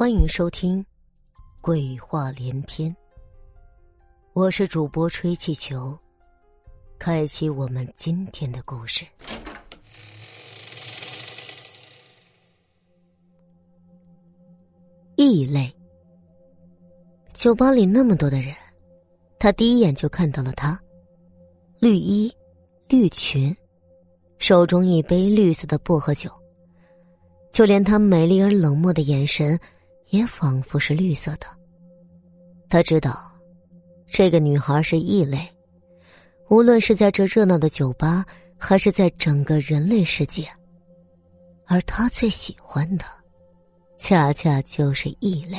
[0.00, 0.82] 欢迎收听
[1.60, 2.90] 《鬼话连篇》，
[4.32, 5.94] 我是主播吹气球，
[6.98, 9.04] 开启我们今天的故事。
[15.16, 15.70] 异类，
[17.34, 18.54] 酒吧里那么多的人，
[19.38, 20.80] 他第一眼就看到了他，
[21.78, 22.34] 绿衣，
[22.88, 23.54] 绿裙，
[24.38, 26.30] 手中一杯绿色的薄荷酒，
[27.52, 29.60] 就连她美丽而冷漠的眼神。
[30.10, 31.46] 也仿佛是绿色的。
[32.68, 33.30] 他知道，
[34.08, 35.48] 这个女孩是异类，
[36.48, 38.24] 无论是在这热闹的酒吧，
[38.56, 40.48] 还是在整个人类世界，
[41.66, 43.04] 而他最喜欢的，
[43.98, 45.58] 恰恰就是异类。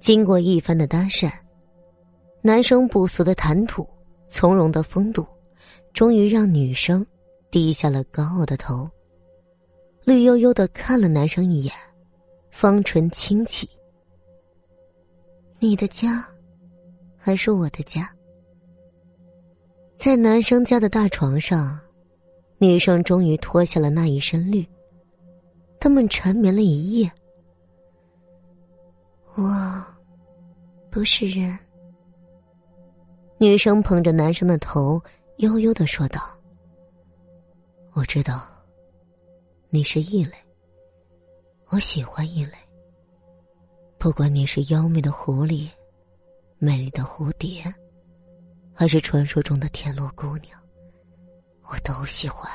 [0.00, 1.32] 经过一番的搭讪，
[2.42, 3.88] 男生不俗的谈吐，
[4.26, 5.26] 从容的风度，
[5.92, 7.04] 终于让女生
[7.50, 8.88] 低下了高傲的头，
[10.04, 11.72] 绿油油的看了男生一眼。
[12.60, 13.70] 方唇轻启，
[15.60, 16.28] 你的家，
[17.16, 18.10] 还是我的家？
[19.96, 21.78] 在男生家的大床上，
[22.58, 24.66] 女生终于脱下了那一身绿。
[25.78, 27.08] 他们缠绵了一夜。
[29.36, 29.84] 我，
[30.90, 31.56] 不是人。
[33.38, 35.00] 女生捧着男生的头，
[35.36, 36.20] 悠悠的说道
[37.94, 38.42] ：“我知道，
[39.70, 40.32] 你是异类。”
[41.70, 42.52] 我喜欢异类，
[43.98, 45.68] 不管你是妖媚的狐狸、
[46.58, 47.62] 美丽的蝴蝶，
[48.72, 50.58] 还是传说中的田螺姑娘，
[51.64, 52.50] 我都喜欢。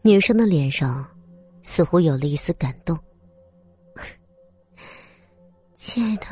[0.00, 1.06] 女生的脸上
[1.62, 2.98] 似乎有了一丝感动。
[5.76, 6.26] 亲爱的，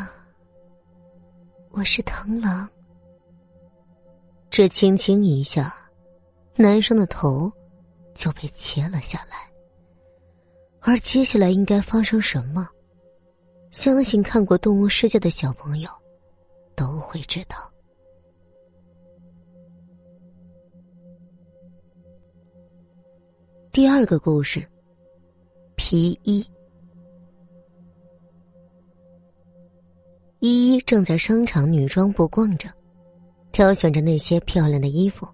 [1.72, 2.66] 我是螳螂。
[4.48, 5.76] 只轻轻一下，
[6.54, 7.52] 男生的头
[8.14, 9.45] 就被切了下来。
[10.86, 12.64] 而接下来应该发生什么？
[13.72, 15.90] 相信看过《动物世界》的小朋友
[16.76, 17.56] 都会知道。
[23.72, 24.64] 第二个故事，
[25.74, 26.48] 皮衣。
[30.38, 32.70] 依依正在商场女装部逛着，
[33.50, 35.26] 挑选着那些漂亮的衣服。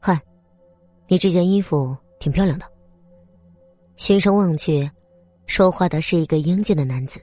[0.00, 0.20] 嗨，
[1.06, 2.71] 你这件衣服挺漂亮的。
[3.96, 4.90] 循声望去，
[5.46, 7.20] 说话的是一个英俊的男子，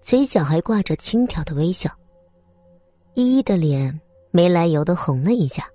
[0.00, 1.90] 嘴角还挂着轻佻的微笑。
[3.14, 3.98] 依依的脸
[4.30, 5.66] 没来由的红了一下。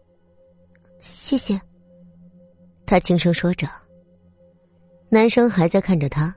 [1.00, 1.59] 谢谢。
[2.86, 3.68] 他轻声说着。
[5.09, 6.34] 男生还在看着他，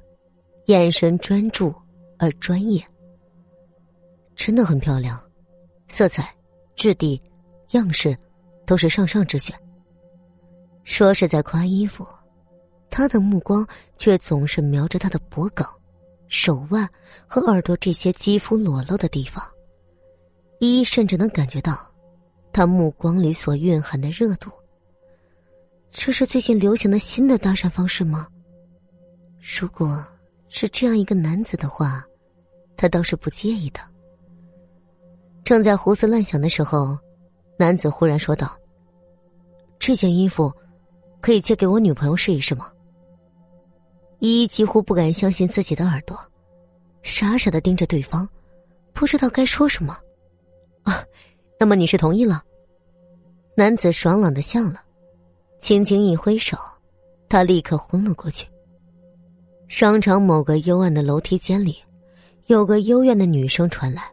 [0.67, 1.73] 眼神专注
[2.19, 2.85] 而专业。
[4.35, 5.23] 真的很漂亮，
[5.87, 6.35] 色彩、
[6.75, 7.21] 质地、
[7.71, 8.17] 样式，
[8.67, 9.55] 都是上上之选。
[10.83, 12.05] 说是在夸衣服。
[12.97, 13.67] 他的目光
[13.99, 15.67] 却总是瞄着他的脖颈、
[16.29, 16.89] 手腕
[17.27, 19.45] 和耳朵这些肌肤裸露的地方，
[20.61, 21.77] 依依甚至能感觉到
[22.53, 24.49] 他目光里所蕴含的热度。
[25.91, 28.29] 这是最近流行的新的搭讪方式吗？
[29.59, 30.01] 如果
[30.49, 32.05] 是这样一个男子的话，
[32.77, 33.81] 他倒是不介意的。
[35.43, 36.97] 正在胡思乱想的时候，
[37.59, 38.57] 男子忽然说道
[39.81, 40.53] ：“这件衣服
[41.21, 42.71] 可以借给我女朋友试一试吗？”
[44.25, 46.19] 依依几乎不敢相信自己的耳朵，
[47.03, 48.27] 傻傻的盯着对方，
[48.95, 49.95] 不知道该说什么。
[50.83, 51.05] 啊，
[51.61, 52.43] 那么你是同意了？
[53.55, 54.81] 男子爽朗的笑了，
[55.61, 56.57] 轻轻一挥手，
[57.29, 58.49] 他立刻昏了过去。
[59.69, 61.77] 商场某个幽暗的楼梯间里，
[62.47, 64.11] 有个幽怨的女声传来：“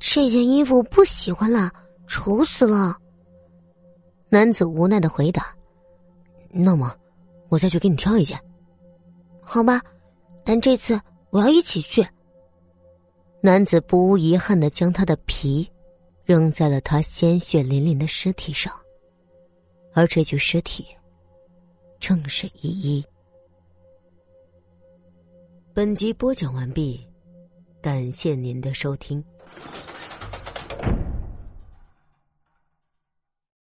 [0.00, 1.70] 这件衣服不喜欢了，
[2.08, 2.96] 丑死了。”
[4.30, 5.54] 男子无奈的回答
[6.50, 6.92] ：“那么，
[7.48, 8.36] 我再去给你挑一件。”
[9.48, 9.80] 好吧，
[10.44, 12.04] 但这次我要一起去。
[13.40, 15.70] 男子不无遗憾的将他的皮
[16.24, 18.74] 扔在了他鲜血淋淋的尸体上，
[19.94, 20.84] 而这具尸体
[22.00, 23.04] 正是依依。
[25.72, 27.06] 本集播讲完毕，
[27.80, 29.24] 感谢您的收听。